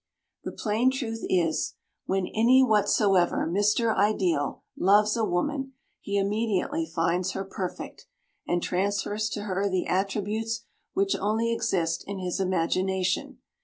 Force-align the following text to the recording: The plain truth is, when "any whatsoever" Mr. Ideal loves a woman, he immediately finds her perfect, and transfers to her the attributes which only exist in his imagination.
The 0.43 0.51
plain 0.51 0.89
truth 0.89 1.23
is, 1.29 1.75
when 2.07 2.25
"any 2.25 2.63
whatsoever" 2.63 3.47
Mr. 3.47 3.95
Ideal 3.95 4.63
loves 4.75 5.15
a 5.15 5.23
woman, 5.23 5.73
he 5.99 6.17
immediately 6.17 6.87
finds 6.87 7.33
her 7.33 7.45
perfect, 7.45 8.07
and 8.47 8.63
transfers 8.63 9.29
to 9.29 9.43
her 9.43 9.69
the 9.69 9.85
attributes 9.85 10.65
which 10.93 11.15
only 11.15 11.53
exist 11.53 12.03
in 12.07 12.17
his 12.17 12.39
imagination. 12.39 13.41